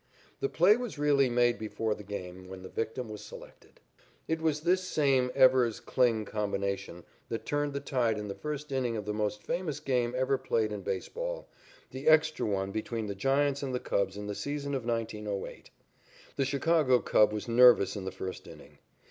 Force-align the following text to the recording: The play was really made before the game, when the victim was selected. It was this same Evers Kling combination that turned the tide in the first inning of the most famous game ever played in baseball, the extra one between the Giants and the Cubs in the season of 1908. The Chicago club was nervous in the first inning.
The 0.39 0.49
play 0.49 0.77
was 0.77 0.97
really 0.97 1.29
made 1.29 1.59
before 1.59 1.93
the 1.93 2.01
game, 2.03 2.47
when 2.47 2.63
the 2.63 2.69
victim 2.69 3.07
was 3.07 3.21
selected. 3.23 3.79
It 4.27 4.41
was 4.41 4.61
this 4.61 4.81
same 4.83 5.29
Evers 5.35 5.79
Kling 5.79 6.25
combination 6.25 7.03
that 7.29 7.45
turned 7.45 7.73
the 7.73 7.81
tide 7.81 8.17
in 8.17 8.27
the 8.27 8.33
first 8.33 8.71
inning 8.71 8.97
of 8.97 9.05
the 9.05 9.13
most 9.13 9.43
famous 9.43 9.79
game 9.79 10.15
ever 10.17 10.39
played 10.39 10.71
in 10.71 10.81
baseball, 10.81 11.49
the 11.91 12.07
extra 12.07 12.47
one 12.47 12.71
between 12.71 13.05
the 13.05 13.13
Giants 13.13 13.61
and 13.61 13.75
the 13.75 13.79
Cubs 13.79 14.17
in 14.17 14.25
the 14.25 14.33
season 14.33 14.73
of 14.73 14.87
1908. 14.87 15.69
The 16.35 16.45
Chicago 16.45 16.97
club 16.97 17.31
was 17.31 17.47
nervous 17.47 17.95
in 17.95 18.03
the 18.03 18.11
first 18.11 18.47
inning. 18.47 18.79